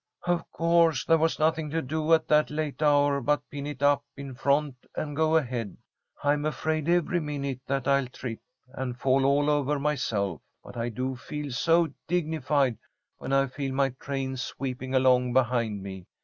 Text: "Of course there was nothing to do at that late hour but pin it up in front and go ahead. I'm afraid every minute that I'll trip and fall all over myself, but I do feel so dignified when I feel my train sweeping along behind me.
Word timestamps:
"Of 0.25 0.49
course 0.51 1.05
there 1.05 1.19
was 1.19 1.37
nothing 1.37 1.69
to 1.69 1.79
do 1.79 2.11
at 2.15 2.27
that 2.27 2.49
late 2.49 2.81
hour 2.81 3.21
but 3.21 3.47
pin 3.51 3.67
it 3.67 3.83
up 3.83 4.03
in 4.17 4.33
front 4.33 4.75
and 4.95 5.15
go 5.15 5.35
ahead. 5.35 5.77
I'm 6.23 6.43
afraid 6.43 6.89
every 6.89 7.19
minute 7.19 7.59
that 7.67 7.87
I'll 7.87 8.07
trip 8.07 8.39
and 8.73 8.97
fall 8.97 9.25
all 9.25 9.47
over 9.47 9.77
myself, 9.77 10.41
but 10.63 10.75
I 10.75 10.89
do 10.89 11.15
feel 11.15 11.51
so 11.51 11.89
dignified 12.07 12.79
when 13.19 13.31
I 13.31 13.45
feel 13.45 13.75
my 13.75 13.89
train 13.89 14.37
sweeping 14.37 14.95
along 14.95 15.33
behind 15.33 15.83
me. 15.83 16.07